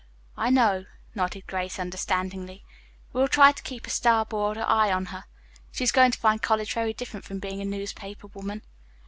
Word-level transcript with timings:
"I 0.35 0.49
know," 0.49 0.85
nodded 1.13 1.45
Grace 1.45 1.77
understandingly. 1.77 2.65
"We 3.13 3.21
will 3.21 3.27
try 3.27 3.51
to 3.51 3.61
keep 3.61 3.85
a 3.85 3.91
starboard 3.91 4.57
eye 4.57 4.91
on 4.91 5.05
her. 5.13 5.25
She 5.71 5.83
is 5.83 5.91
going 5.91 6.09
to 6.09 6.17
find 6.19 6.41
college 6.41 6.73
very 6.73 6.91
different 6.93 7.23
from 7.23 7.37
being 7.37 7.61
a 7.61 7.65
newspaper 7.65 8.25
woman." 8.25 8.63